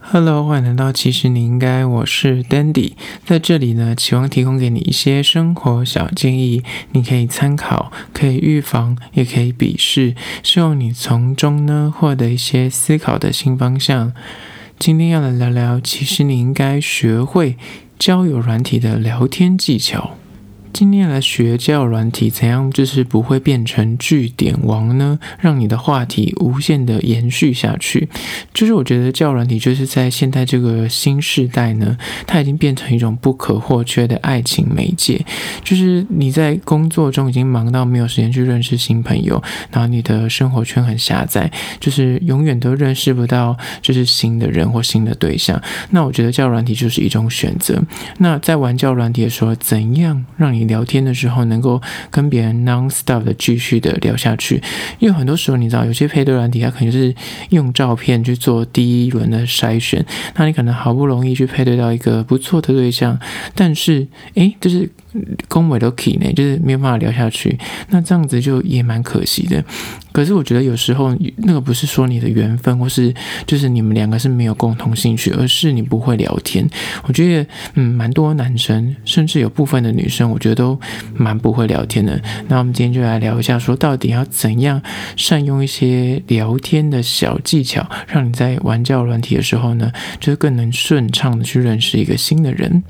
[0.00, 2.92] Hello，欢迎来到其实你应该，我是 Dandy，
[3.24, 14.12] 在这里呢，期望提供给你一些生活小建议，你可以参考，可以预防，也可以鄙视，希望你从中呢获得一些思考的新方向。
[14.78, 17.56] 今天要来聊聊，其实你应该学会
[17.98, 20.16] 交友软体的聊天技巧。
[20.78, 25.18] 今天来学交友软体，怎样就是不会变成句点王呢？
[25.40, 28.06] 让你的话题无限的延续下去。
[28.52, 31.96] 就是我觉得交友软体就是在现在这个新时代呢，
[32.26, 35.24] 它已经变成一种不可或缺的爱情媒介。
[35.64, 41.50] 就是你在工作中已经忙到没有时间去认识新朋友，然后你的生活圈很狭窄，
[41.80, 45.58] 就是永远都认识不到就是新的人或新的对象。
[45.88, 47.82] 那我觉得交友软体就是一种选择。
[48.18, 51.80] 那在玩交友软体的时候，怎样让你聊天的时候能够
[52.10, 54.62] 跟别人 non-stop 的继续的聊下去，
[54.98, 57.14] 因为很多时候你知道，有些配对软体它可能是
[57.50, 60.04] 用照片去做第一轮的筛选，
[60.36, 63.18] 那你可能好不容易去配对到一个不错的对象，
[63.54, 64.90] 但是诶，就是。
[65.48, 67.58] 恭维都 key 呢，就是没有办法聊下去，
[67.90, 69.64] 那这样子就也蛮可惜的。
[70.12, 73.12] 可是我觉得有时候那个不是说你的缘分，或是
[73.46, 76.66] 就是你们两个是没有共同兴趣，而是你不会聊天。
[77.04, 80.80] 我觉得嗯，蛮多男生，甚至有部分的女生，我觉得都
[81.14, 82.18] 蛮不会聊天的。
[82.48, 84.80] 那我们今天就来聊一下，说到底要怎样
[85.16, 92.82] 善用一些聊天的小技巧，让你在玩教软体的时候呢，就是更能顺畅的去认识一个新的人。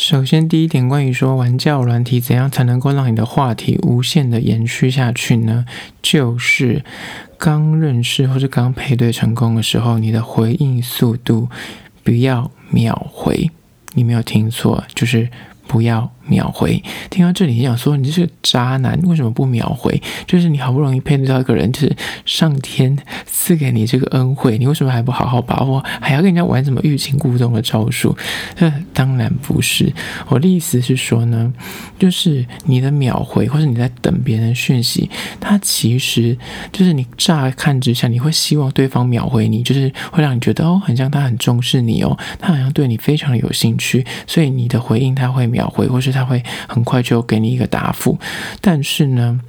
[0.00, 5.66] 首先，第一点，关于说玩教软体怎样才能够让你的话题无限的延续下去呢？
[6.00, 6.84] 就是
[7.36, 11.48] 刚认识或是刚配对成功的时候，你的回应速度
[12.04, 13.50] 不要秒回。
[13.94, 15.28] 你没有听错，就是
[15.66, 16.12] 不要。
[16.28, 20.00] 秒回，听到这里你想说，你是个渣男，为什么不秒回？
[20.26, 28.16] 就是你好不容易配对到一个人，就是上天赐给你这个恩惠，你为什么还不好好把握，还要跟人家玩什么欲擒故纵的招数？
[28.54, 29.92] 这当然不是。
[30.28, 31.52] 我的意思是说呢，
[31.98, 35.08] 就是你的秒回，或者你在等别人讯息，
[35.40, 36.36] 他其实
[36.70, 46.17] 就是你乍看之下，你会希望对方秒回你，就是会让你觉得哦，很像他很重视你哦，他好像对你非常有兴趣，所以你的回应他会秒回，或是他。
[46.18, 48.18] 他会很快就给你一个答复，
[48.60, 49.40] 但是呢，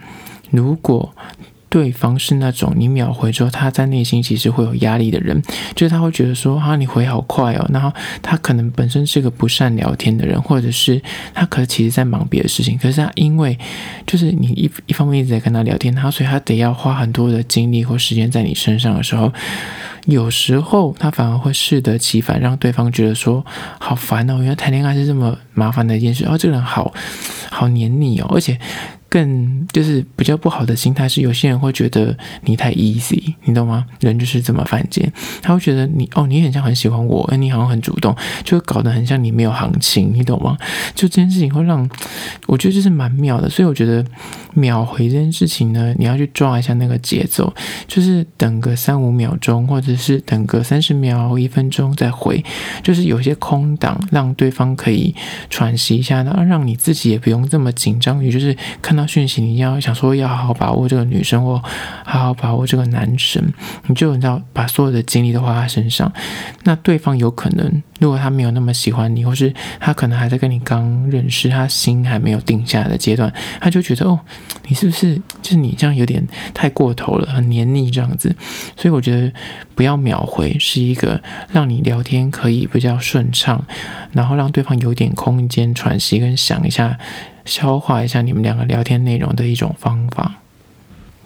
[0.51, 1.15] 如果
[1.69, 5.39] 对方是那种你秒回之后，他在内心其实会有压力的人，
[5.75, 11.01] 就是他会觉得说啊，你回好快哦，然后他可能本身是个不善聊天的人，或者是
[11.33, 13.57] 他可能其实在忙别的事情，可是他因为
[14.07, 19.31] 就是你一一方面一直在跟他聊天，他所以他得要花很多的精力或时间在你身上的时候。
[20.05, 23.45] 有时候他反而会适得其反，让对方觉得说
[23.79, 26.25] 好烦哦，原来谈恋爱是这么麻烦的一件事。
[26.25, 26.91] 哦，这个人好
[27.51, 28.57] 好黏你哦，而且。
[29.09, 33.85] 更就是比较不好的心态是，有些人会觉得你太 easy，你懂吗？
[33.99, 35.11] 人就是这么犯贱，
[35.41, 40.57] 他会觉得你哦，你很像很喜欢我，而你好像很主动，就会搞得很像你没有行情，你懂吗？
[40.93, 41.89] 就这件事情会让
[42.47, 44.05] 我觉得就是蛮妙的，所以我觉得
[44.53, 47.51] 秒回这件事情呢，你要去抓一下那个节奏，
[47.87, 52.43] 就是等个三五秒钟，或者是等个三十秒、一分钟再回，
[52.83, 55.15] 就是有些空档，让对方可以
[55.49, 59.09] 喘息一下，然后让你自己也不用这么紧张，也就是看到。
[59.09, 61.59] 讯息，你要想说要好好把握这个女生，或
[62.05, 63.43] 好好把握这个男生，
[63.87, 66.13] 你就你知道把所有的精力都花在身上。
[66.63, 74.19] 那对方有可能，如果他没有那么喜欢你，或是他可能还在跟你刚认识，他心还没有定下来的阶段，他就觉得哦，
[74.67, 76.23] 你是不是就是你这样有点
[76.53, 78.35] 太过头了，很黏腻这样子。
[78.77, 79.33] 所以我觉得
[79.73, 81.19] 不要秒回是一个
[81.51, 83.65] 让你聊天可以比较顺畅，
[84.11, 86.95] 然后让对方有点空间喘息跟想一下。
[87.45, 90.35] 消化一下你们两个聊天内容的一种方法。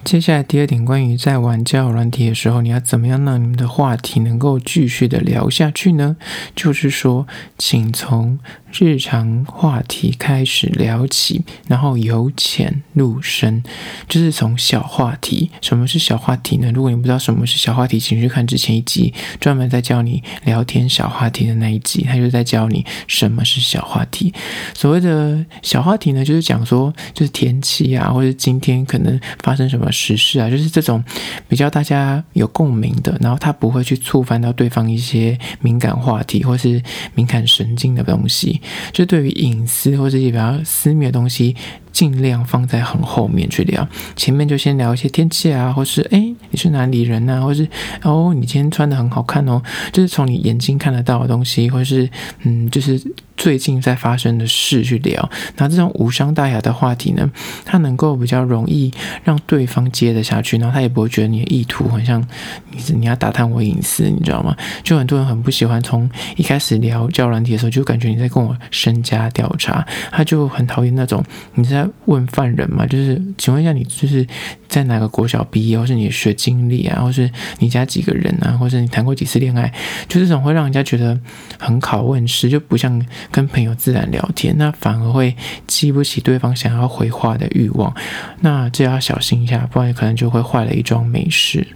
[0.03, 6.17] 接下来第二点，关于在玩交友软体的时候，你要怎么样让你们的话题能够继续的聊下去呢？
[6.53, 7.25] 就是说，
[7.57, 8.37] 请从
[8.77, 13.63] 日常话题开始聊起，然后由浅入深，
[14.09, 15.49] 就是从小话题。
[15.61, 16.71] 什么是小话题呢？
[16.73, 24.33] 如果你不知道什么是小话题，请去看之前一集专门在教你聊天小话题的那一集，他就在教你什么是小话题。
[24.73, 29.89] 所谓的小话题呢，就是讲说，就是天气啊，或者今天可能发生什么。
[29.93, 31.03] 时事啊，就是这种
[31.47, 36.81] 比较大家有共鸣的，然后他不会去触犯到对方一些敏感话题或是
[37.13, 38.59] 敏感神经的东西，
[38.91, 41.55] 就对于隐私或者一些比较私密的东西。
[41.93, 47.67] 尽量放在很后面去聊，前面就先聊一些天气啊，或是诶，你是哪里人啊，或是
[48.01, 49.61] 哦，你今天穿的很好看哦，
[49.91, 52.09] 就是从你眼睛看得到的东西，或是
[52.41, 52.99] 嗯，就是
[53.35, 55.29] 最近在发生的事去聊。
[55.57, 57.29] 那这种无伤大雅的话题呢，
[57.65, 58.91] 它能够比较容易
[59.23, 62.21] 让对方接得下去，然后他也不会觉得你的意图很像
[62.71, 64.55] 你你要打探我隐私，你知道吗？
[64.83, 71.23] 就很多人很不喜欢从一开始聊交友软体的时候，就感觉你在跟我身家调查，他就很讨厌那种
[71.55, 74.25] 你在问犯人嘛，就是请问一下你就是
[74.67, 77.29] 在哪个国小毕业，或是你学经历啊，或是
[77.59, 79.73] 你家几个人啊，或者你谈过几次恋爱，
[80.07, 81.19] 就这种会让人家觉得
[81.59, 85.35] 很拷问式，就不像跟朋友自然聊天，那反而会
[85.67, 87.93] 激不起对方想要回话的欲望，
[88.41, 91.67] 那这要小心一下，不然可能就会坏了一桩美事。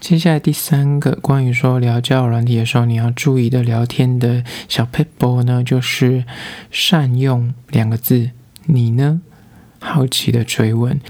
[0.00, 6.24] 接下来第三个关于说聊交友软体的时候，你要注意的聊天的小撇步呢，就是
[6.70, 8.30] 善用两个字，
[8.66, 9.22] 你呢？
[9.80, 11.00] 好奇的追问。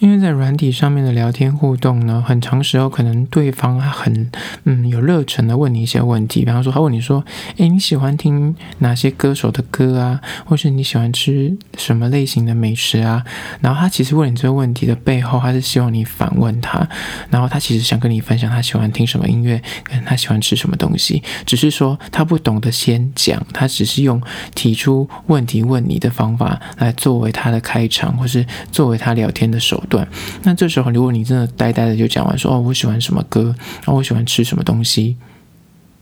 [0.00, 4.30] 因为在软体上面的聊天互动呢，很长时候可能对方很
[4.64, 7.22] 嗯有热忱的问你一些问题，比方说他问你说，
[7.58, 10.18] 诶，你喜欢听哪些歌手的歌啊？
[10.46, 13.22] 或是你喜欢吃什么类型的美食啊？
[13.60, 16.88] 然后他其实问你这个问题的背后，他是希望你反问他，
[17.28, 24.18] 然后他其实想跟你分享他喜欢听什么音乐，跟他喜欢吃什么东西，只是说他不懂得先讲，他只是用
[24.54, 29.89] 提出问题问你的方法来作为他的开场，或是作为他聊天的手段。
[29.90, 30.06] 对，
[30.44, 35.16] 那这时候如果你真的呆呆的就讲完说哦，我喜欢什么歌，然后我喜欢吃什么东西，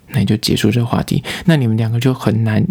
[0.08, 2.62] 那你就结束这个话题，那你们两个就很难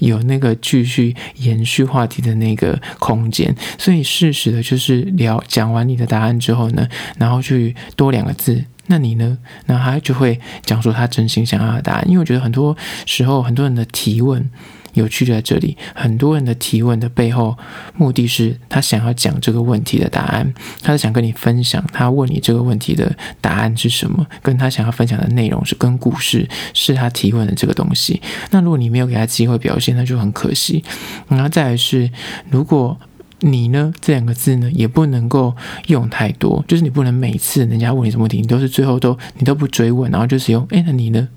[0.00, 3.52] 有那个继续延续话题的那个空间。
[3.78, 6.86] 所以适时的就是聊讲完你的答案之后呢，
[7.18, 9.38] 然后去多两个字，那你呢？
[9.64, 12.04] 那他就会讲出他真心想要的答案。
[12.06, 12.76] 因为我觉得很多
[13.06, 14.50] 时候很多人的提问。
[14.96, 17.56] 有趣就在这里，很多人的提问的背后
[17.96, 20.52] 目的是他想要讲这个问题的答案，
[20.82, 28.20] 他是想跟你分享他问你这个问题的答案是什么，跟他想要分享的内容是跟故事是他提问的这个东西。
[28.50, 30.82] 那如果你没有给他机会表现，那就很可惜。
[31.28, 32.10] 然后再来是，
[32.50, 32.98] 如果
[33.40, 35.54] 你呢这两个字呢也不能够
[35.88, 41.28] 用太多，就是你不能每次人家问你什么问题，你都是最后都你都不追问，然后就是用哎，那你呢？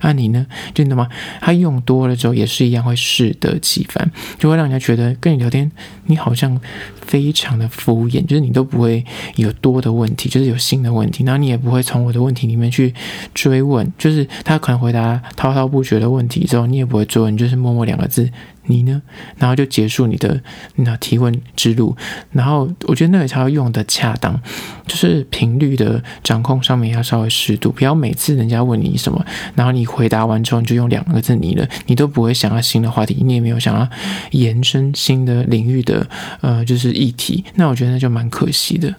[0.00, 0.46] 那，你呢？
[0.74, 1.08] 真的吗？
[1.40, 5.70] 他用多了之后也是一样会适得其反，就会让人家觉得跟你聊天，
[6.06, 6.60] 你好像
[7.00, 9.04] 非常的敷衍，就是你都不会
[9.36, 12.94] 有多的问题，就是有新的问题，然后你也不会从我的问题里面去
[13.34, 18.30] 追问，就是他可能回答滔滔不绝的问题之后，你也不会追问，就是默默两个字。
[18.68, 19.02] 你呢？
[19.36, 20.40] 然后就结束你的
[20.76, 21.96] 那提问之路。
[22.30, 24.40] 然后我觉得那个才要用的恰当，
[24.86, 29.24] 就是频率的掌控上面要稍微适度，不要每次人家问你什么，
[29.54, 33.88] 然后你回答完之后你就用两个字“你了”，你都不会想要新的话题，你也没有想要
[34.30, 36.06] 延伸新的领域的
[36.40, 37.44] 呃就是议题。
[37.54, 38.94] 那我觉得那就蛮可惜的。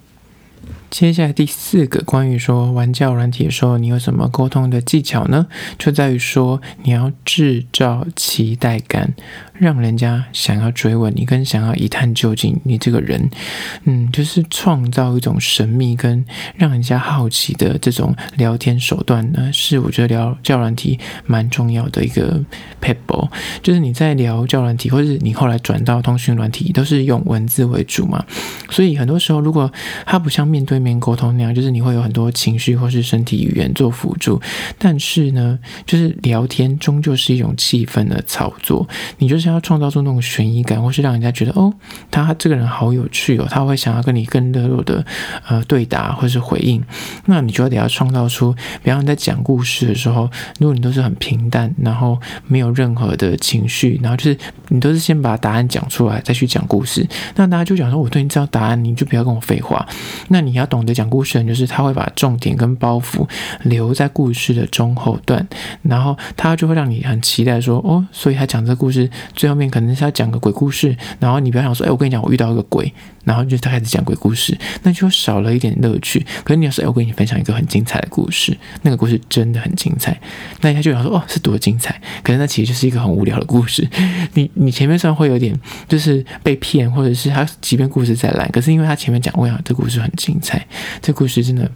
[0.89, 5.45] 接下来第四个，关于说玩教软体的时候，你有什么沟通的技巧呢？
[5.77, 9.13] 就在于说你要制造期待感。
[9.60, 13.30] 让人家想要追问你，跟想要一探究竟你这个人，
[13.84, 16.24] 嗯，就是创造一种神秘跟
[16.56, 22.42] 让人家好奇的这种聊天手段呢，是我觉得聊教软体蛮重要的一个
[22.82, 23.28] people。
[23.62, 28.26] 就是你在聊教软体，或是你后来转到通讯软体，都是用文字为主嘛，
[28.70, 29.70] 所以很多时候如果
[30.06, 34.42] 它不像面对面沟通那样，就是你会有很多情绪或是身体语言做辅助，
[34.78, 39.49] 但是呢，就是聊天终究是一种气氛的操作，你就是。
[39.50, 41.74] 要创造出那种悬疑感，或是让人家觉得哦，
[42.12, 45.04] 他这个人好有趣哦，他会想要跟你更热络的
[45.48, 46.84] 呃对答或是回应。
[47.25, 48.54] 那你就得要创造出，
[48.84, 50.30] 比方你在讲故事的时候，
[50.60, 54.38] 如果你都是很平淡，然后没有任何的情绪，然后就是
[54.70, 59.88] 你都是先把答案讲出来，再去讲故事，那大家就讲说，我对你知道答案，你就不要跟我废话。
[60.29, 63.27] 那你要懂得讲故事的人，就是他会把重点跟包袱
[63.63, 65.48] 留在故事的中后段，
[65.82, 69.10] 然后他就会让你很期待说，哦，所以他讲这个故事。
[69.39, 72.93] 最后面可能是要讲个鬼故事，然后你不要想说，哎，我跟你讲，我遇到一个鬼，
[73.24, 74.53] 然后就他开始讲鬼故事，
[74.84, 76.19] 那就少了一点乐趣。
[76.43, 80.19] 可是你要说，哎，我跟你分享一个很精彩的故事，那个故事真的很精彩，
[80.60, 82.01] 那他就想说，哦，是多精彩？
[82.22, 83.88] 可是那其实就是一个很无聊的故事。
[84.36, 90.67] 你你前面虽然会有点就是被骗，或者是他即便故事再烂，可是因为他前面讲，我想这故事很精彩，
[91.01, 91.72] 这故事真的。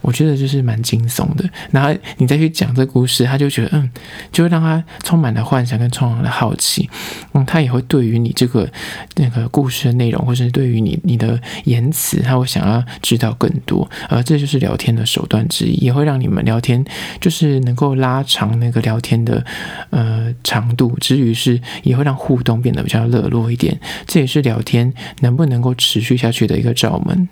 [0.00, 3.90] 我觉得就是蛮惊悚的，然后你再去讲这故事，他就觉得嗯，
[4.32, 6.88] 就会让他充满了幻想跟充满了好奇，
[7.32, 8.68] 嗯，他也会对于你这个
[9.16, 16.84] 那个故事的内容，或是对于你你的言辞，他会想要知道更多，而这就是聊天的手段之一，也会让你们聊天
[17.20, 19.44] 就是能够拉长那个聊天的
[19.90, 27.28] 呃长度，之余是也会让互动变得比较热络一点，这也是聊天能不能够持续下去的一个窍门。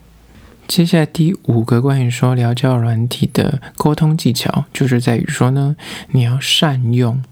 [0.68, 5.76] 接下来第五个关于说聊交友软体的沟通技巧，就是在于说呢，
[6.10, 7.22] 你要善用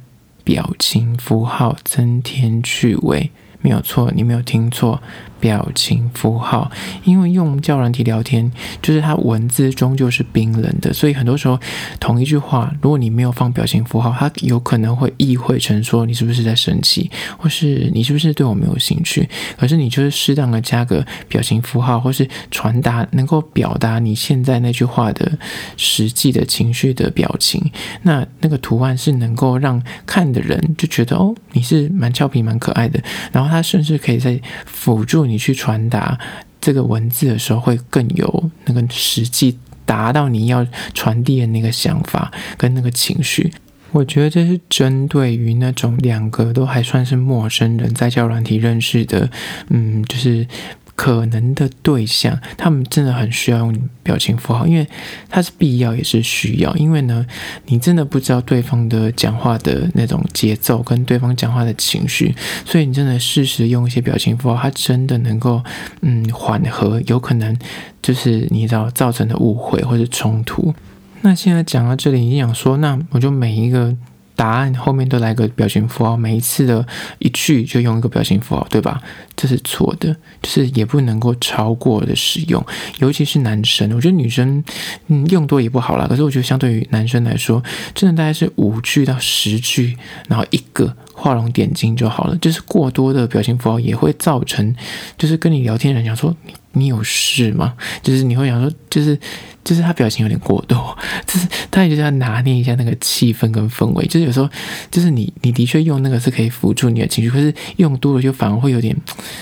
[0.45, 3.31] 表情符号增添趣味。
[3.61, 5.03] 没有错，你没有听错。
[5.45, 6.71] 表情符号，
[7.05, 11.61] 因为用教软体聊天，就是它文字终究是冰冷的，所以很多时候
[12.01, 19.29] 同一句话，如果你没有放表情符号，它有可能会意会成说你是不是在生气，或是你是不是对我没有兴趣。
[19.59, 25.31] 可是你就是适当的加个表情符号，或是传达能够表达你现在那句话的
[25.77, 27.71] 实际的情绪的表情，
[28.01, 32.99] 那那个图案是能够让看的人就觉得哦，你是蛮俏皮、蛮可爱的，
[33.31, 35.34] 然后他甚至可以在辅助你。
[35.35, 36.17] 你去传达
[36.61, 40.65] 这个文字的时候，会更有那个实际达到你要
[40.95, 43.53] 传递的那个想法跟那个情绪。
[43.91, 49.29] 我觉得这是针对于那种两个都还算是陌生人在交友软体认识的，
[49.71, 50.47] 嗯，就是。
[50.97, 54.87] 可能的对象，他们真的很需要用表情符号，因为
[55.29, 56.75] 它是必要也是需要。
[56.77, 57.27] 因为呢，
[57.67, 62.35] 你真的不知道对方的讲话的那种节奏跟对方讲话的情绪，
[62.65, 65.63] 所以你真的适时用一些表情符号，它真的能够
[66.03, 67.57] 嗯缓和有可能
[68.01, 70.75] 就是你知道造成的误会或者冲突。
[71.23, 73.97] 那现在讲到这里，你想说，那我就每一个。
[74.37, 76.87] 答案后面都来个表情符号，每一次的
[77.19, 79.01] 一句就用一个表情符号，对吧？
[79.37, 82.65] 这是错的，就是也不能够超过的使用，
[82.99, 84.63] 尤其是男生，我觉得女生
[85.07, 86.07] 嗯用多也不好啦。
[86.09, 87.63] 可是我觉得相对于男生来说，
[87.95, 89.97] 真的大概是五句到十句，
[90.29, 92.37] 然后一个画龙点睛就好了。
[92.39, 94.75] 就是过多的表情符号也会造成，
[95.17, 97.75] 就是跟你聊天的人讲说你你有事吗？
[98.03, 99.19] 就是你会想说就是。
[99.65, 100.77] 就是他表情有点过度，
[101.27, 104.07] 就是他也就是要拿捏一下那个气氛跟氛围。
[104.07, 104.49] 就是有时候，
[104.91, 108.95] 就是你你的确用那个是可以辅助你的情绪，可是用多了就反而会有点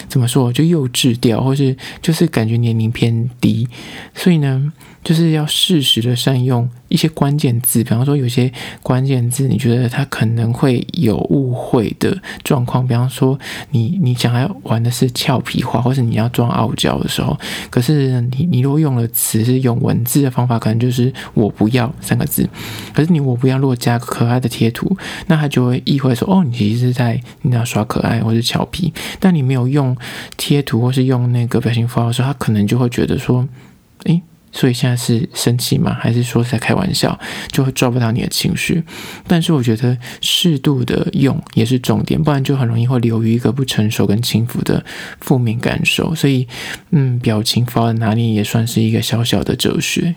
[0.09, 3.69] 怎么说，就幼稚掉，或是就是感觉年龄偏低。
[4.14, 4.73] 所以呢，
[5.04, 8.50] 就是要适时的善用一些关键字，比方说有些
[8.82, 13.38] 关键字你觉得他可能会有误会的状况，比方说
[13.71, 20.23] 你你想要玩的是俏皮话，或是你要装傲娇的时候，可是你你如果用了词是用文字。
[20.23, 22.49] 的方法可能就是“我不要”三个字，
[22.94, 29.97] 可是你“我不要”如果加可爱的贴图，那他就会意会说：“哦，你其实是在你要耍可爱或是俏皮。”但你没有用
[30.37, 33.44] 贴图或是用那个表情符号的时候，他可能就会觉得说：“。”
[34.52, 35.97] 所以现在是生气吗？
[35.99, 37.18] 还是说在开玩笑？
[37.50, 38.82] 就会抓不到你的情绪。
[39.26, 44.85] 但是我觉得适度的用也是重点，不然就很容易会流于一个不成熟跟轻浮的
[45.21, 46.14] 负面感受。
[46.14, 46.47] 所以，
[46.90, 50.14] 嗯，表情符号的拿捏也算是一个小小的哲学。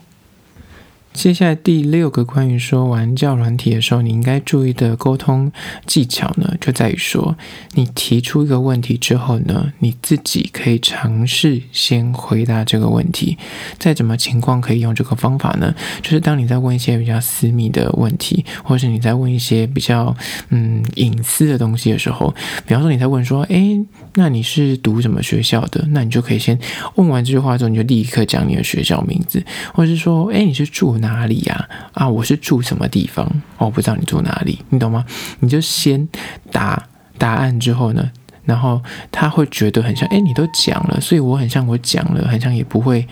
[1.16, 5.50] 接下来第六个关于说玩教软体的时候，你应该注意的沟通
[5.88, 7.36] 技巧呢，就在于说，
[7.74, 13.38] 你提出一个问题之后呢，你自己可以尝试先回答这个问题。
[13.80, 15.74] 在什么情况可以用这个方法呢？
[16.04, 20.16] 就是当你在问一些比较私密的问题，或是你在问一些比较
[20.50, 22.36] 嗯隐私的东西的时候，
[22.68, 23.82] 比方说你在问说，诶，
[24.18, 25.86] 那你是读什么学校的？
[25.90, 26.58] 那你就可以先
[26.96, 29.44] 问完这句话之后，你就立刻讲你的学校名字，
[29.74, 31.26] 或者是说，诶，你是住哪？
[31.26, 31.68] 里呀？
[31.94, 33.30] 啊，我是住什么地方？
[33.58, 35.04] 哦，不知道你住哪里，你懂吗？
[35.40, 36.08] 你就先
[36.52, 38.12] 答答案之后呢，
[38.46, 38.82] 然后
[39.12, 43.06] 他会觉得很像，哎，你都讲了，所以我很像我讲了，很像也不会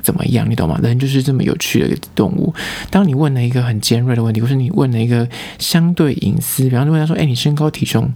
[0.00, 0.78] 怎么样，你懂吗？
[0.82, 2.54] 人就是这么有趣的一个动物。
[2.88, 8.10] 当你问了一个很尖锐的问题，或是你问了一个相对隐私，比方说问他说，哎，你身高体重？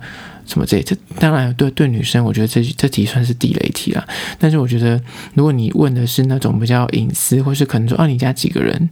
[0.50, 4.04] 什么这这当然对对女生，我觉得这这题算是地雷题了。
[4.38, 5.00] 但是我觉得，
[5.34, 8.90] 如果你问的是那种比较隐私，或是可能说啊你家几个人，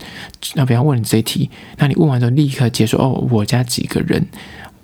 [0.55, 4.25] 那不要问你这题，那你问完之后立刻接受哦我家几个人。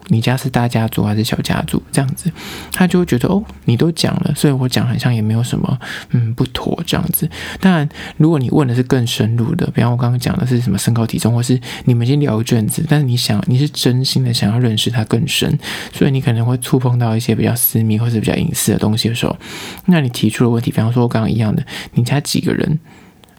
[0.08, 1.82] 你家是大家族还是小家族？
[1.90, 2.30] 这样子，
[2.72, 5.78] 他就会觉得哦，你都讲了，所以我讲好像也没有什么
[6.10, 7.28] 嗯不妥这样子。
[7.60, 15.58] 当然，如果你问的是更深入的，比方我刚刚讲的是什么身高体重，或是你们已经聊一阵子，但是你想你是真心的想要认识他更深，
[15.92, 19.36] 所以你可能会触碰到一些比较私密或是比较隐私的东西的时候，
[19.86, 22.78] 那你提出的问题，比方说我刚刚一样的，你家几个人？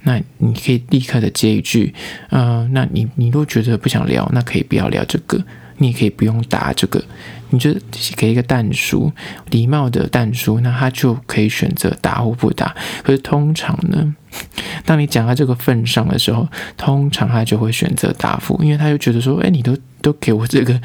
[0.07, 1.91] 那你可以立刻的接一句，
[2.29, 5.43] 嗯、那你你都觉得不想聊，那可以不要聊这个。
[5.77, 7.03] 你也可以不用答这个，
[7.49, 7.75] 你就
[8.15, 9.11] 给一个淡书，
[9.49, 12.75] 礼貌的淡书，那他就可以选择答或不答。
[13.03, 14.15] 可是通常呢，
[14.85, 20.79] 当你讲到这个份上的时候，通常他就会选择答复，因为他就觉得说，哎，你都都给我这个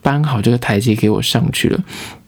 [0.00, 1.82] 搬好这个台阶给我上去了，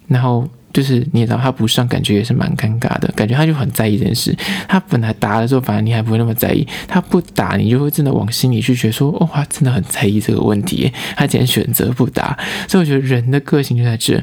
[0.08, 0.48] 然后。
[0.74, 4.36] 就是你也知道他不上，感觉也是蛮尴尬的，感觉他就很在意这件事。
[4.68, 10.92] 他本来答的时候，反而你还不会那么在意；他不答，你就会真的往心里去觉得说，哦，他真的很在意这个问题。
[11.16, 12.36] 他竟然选择不答，
[12.68, 14.22] 所以我觉得人的个性就在这。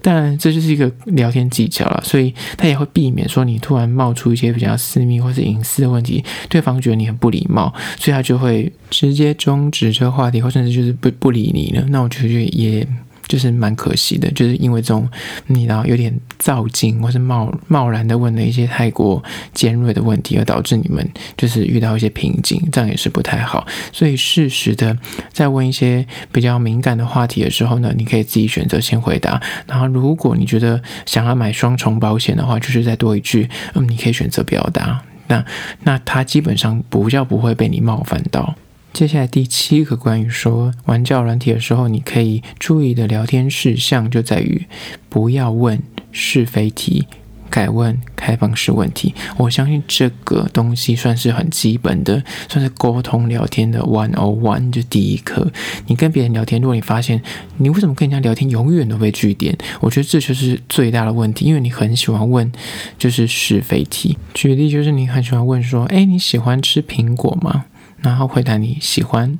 [0.00, 11.84] 当然，这就是一个聊天技巧了，所以他也会避免说你突然冒出一些比较私密或是隐私的问题，对方觉得你很不礼貌，所以他就会直接终止这个话题，或甚至就是不不理你了。
[11.88, 12.86] 那我觉得也。
[13.28, 15.08] 就是蛮可惜的，就是因为这种
[15.46, 21.06] 你知道有点躁进或是贸贸然的问了一些太过尖锐的问题，而导致你们
[21.36, 23.66] 就是遇到一些瓶颈，这样也是不太好。
[23.92, 24.96] 所以适时的
[25.32, 29.40] 在问一些比较敏感的话题的时候呢，你可以自己选择先回答。
[29.66, 35.02] 然后如果你觉得想要买双重保险的话，就是再多一句，嗯，你可以选择表达。
[35.26, 35.44] 那
[35.82, 38.54] 那他基本上不叫不会被你冒犯到。
[38.92, 44.66] 接下来第七个关于说玩教软体的时候，你可以注意的聊天事项就在于
[45.08, 45.80] 不要问
[46.10, 47.06] 是非题，
[47.48, 49.14] 改问开放式问题。
[49.36, 55.48] 我相信这个东西算是很基本的，算是沟通聊天的 one on one 就第一课。
[55.86, 57.22] 你跟别人聊天，如果你发现
[57.58, 62.50] 你为什么跟人家聊天永远都被拒点，我觉得这就是最大的问题，因为你很喜欢问
[62.98, 64.18] 就是是非题。
[64.34, 67.66] 举例就是你很喜欢问说，哎，你喜欢吃苹果吗？
[68.02, 69.38] 然后回答你喜欢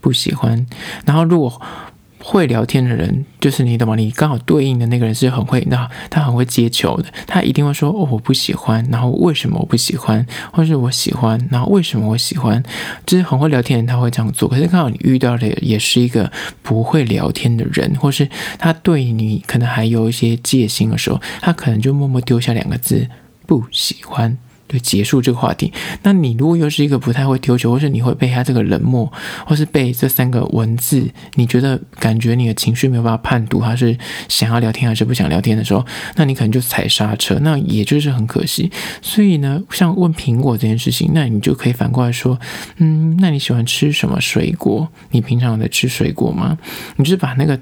[0.00, 0.66] 不喜欢，
[1.04, 1.60] 然后如果
[2.22, 3.96] 会聊天的人，就是你懂吗？
[3.96, 12.62] 你刚好对应的那个人是很会，那他很会接球的，他一定会说哦，我不喜欢，然后为什么我不喜欢，或是我喜欢，然后为什么我喜欢，
[13.06, 14.46] 就是很会聊天的人他会这样做。
[14.46, 16.30] 可是刚好你遇到的也是一个
[16.62, 18.28] 不会聊天的人，或是
[18.58, 23.08] 他对你可能还有一些戒心的时候，他可能就默默丢下两个字
[23.46, 24.36] 不喜欢。
[24.70, 25.72] 就结束这个话题。
[26.04, 29.12] 那你如果又是一个不太会丢球，或是你会被他这个冷漠，
[29.44, 33.98] 或是被这三个文字，你觉得感觉你的情绪没有办法判读他是
[34.28, 35.84] 想要聊天还是不想聊天的时候，
[36.14, 38.70] 那你可能就踩刹车，那也就是很可惜。
[39.02, 42.38] 所以呢，像问苹果这件事情，那你就可以反过来说，
[42.76, 44.88] 嗯，那你喜欢吃什么水果？
[45.10, 46.56] 你平常在吃水果吗？
[46.94, 47.58] 你就是把那个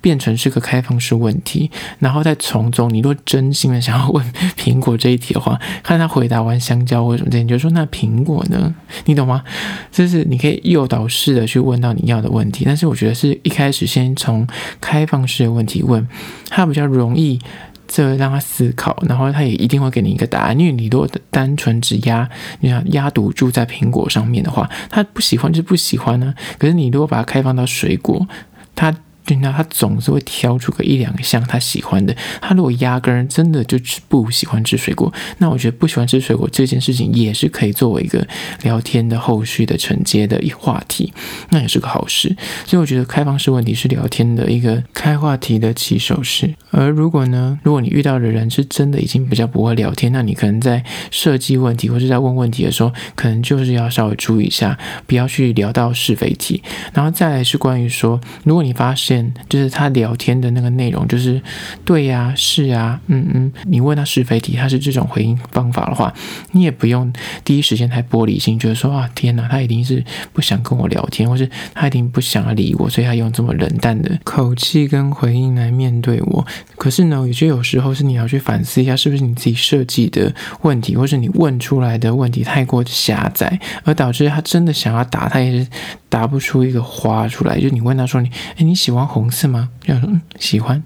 [0.00, 6.51] 变成是个开放式问题，然后再从中，你若真心的想要问苹果这一题的话，看他回答完。
[6.58, 8.74] 香蕉或者什么的，你就说那苹果呢？
[9.04, 9.42] 你懂吗？
[9.90, 14.46] 就是你可以诱导式的去问到你要的问题，但是我觉得是一开始先从
[14.80, 16.06] 开放式的问题问，
[16.48, 17.38] 他比较容易，
[17.86, 20.58] 这让他思考，然后他也一定会给你一个答案。
[20.58, 22.28] 因为你如果单纯只压，
[22.60, 26.34] 你想压赌注在苹果上面的话，他不喜欢就不喜欢呢。
[26.58, 28.26] 可是你如果把它开放到水果，
[28.74, 28.94] 他。
[29.24, 32.14] 对，那他总是会挑出个一两项他喜欢的。
[32.40, 38.26] 他如果压根儿真的就不喜欢吃水果，那我觉得不喜欢吃水果这件事情也是可以作为一个
[38.62, 41.12] 聊天的后续的承接的一话题，
[41.50, 42.34] 那也是个好事。
[42.66, 46.52] 所以我觉得开放式问题是聊天的一个开话题的起手式。
[46.70, 56.62] 而如果呢，如果你遇到的人是真的已经比较不会聊天，那你可能在设计问题或者在问问题的时候，可能就是要稍微注意一下，不要去聊到是非题。
[56.92, 59.11] 然后再来是关于说，如果你发现
[59.48, 61.40] 就是他聊天的那个内容，就是
[61.84, 63.52] 对呀、是啊，嗯嗯。
[63.64, 66.12] 你问他是非题，他是这种回应方法的话，
[66.52, 67.12] 你也不用
[67.44, 76.46] 第一时间太玻璃心，觉得说啊，天哪，他一定是不想跟我聊天，或是他一定不想要理我，所以他用这么冷淡的口气跟回应来面对我。
[76.76, 85.68] 可是呢，也就有时候是你要去反思一下，是不是你自己设计的问题，或是你问出来的问题太过狭窄，而导致他真的想要打，他也是
[86.12, 87.58] 答不出一个花出来。
[87.58, 89.70] 就你问他说你，哎，你喜欢红色吗？
[89.86, 90.82] 要说嗯，喜欢。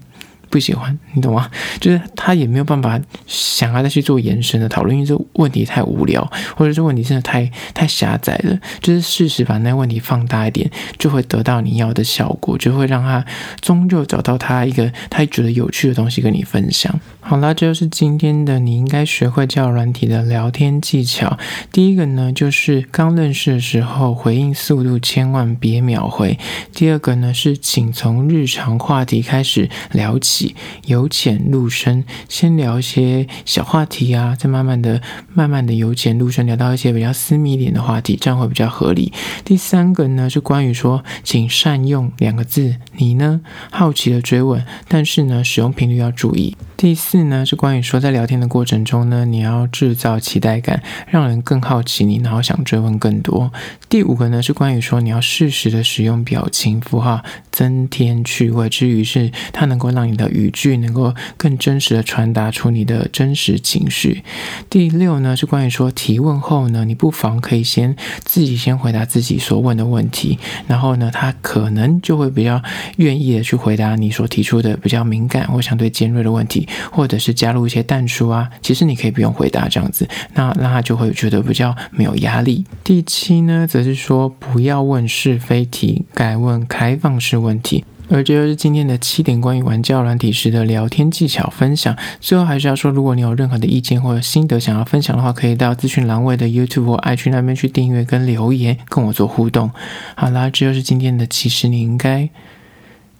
[0.49, 1.49] 不喜欢，你懂吗？
[1.79, 6.21] 就是他也没有办法想要再去做延伸的讨论，因为这问题太无聊，
[6.55, 8.57] 或者这问题真的太太狭窄了。
[8.81, 13.25] 就是适时把那问题放大一点，就会得到你要的效果，就会让他
[13.61, 16.97] 终究找到他一个他觉得有趣的东西跟你分享。
[17.19, 21.37] 好啦，这就是今天的你应该学会教软体的聊天技巧。
[21.71, 26.39] 第一个呢，就是刚认识的时候回应速度千万别秒回。
[26.73, 30.36] 第二个呢，是请从日常话题开始聊起。
[30.85, 35.01] 由浅入深，先聊一些小话题啊，再慢慢的、
[35.33, 39.11] 慢慢的由浅入深，聊到一些比较私密一点的话题，这样会比较合理。
[39.43, 43.41] 第三个呢，是关于说，请善用两个字，你呢？
[43.71, 46.55] 好奇的追问，但是呢，使用频率要注意。
[46.75, 53.51] 第四呢，是关于说，在聊天的过程中呢，你要制造期待感，让人更好奇你，然后想追问更多。
[53.89, 64.23] 第五个呢，是关于说，你要适时的使用表情符号，增添趣味，之余是它能够让你的语句能够更真实的传达出你的真实情绪。
[64.69, 70.37] 第六呢，是关于说，提问后呢，你不妨可以先自己先回答自己所问的问题，
[70.67, 72.61] 然后呢，他可能就会比较
[72.97, 76.67] 愿意的去回答你所提出的比较敏感或相对尖锐的问题。
[76.91, 82.65] 或者是加入一些淡书啊，其实你可以不用回答这样子，那那他就会觉得比较没有压力。
[82.83, 87.83] 第七呢，则是说不要问是非题，改问开放式问题。
[88.09, 91.95] 而这就是今天的七点关于玩教软体时的聊天技巧分享。
[92.19, 99.71] 最后还是要说，如果你有任何的意见或者心得想要分享的话，可以到资讯栏位的 YouTube 或 IG 那边去订阅跟留言，跟我做互动。
[100.15, 102.29] 好啦，这就是今天的，其实你应该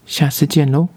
[0.06, 0.88] 下次见喽。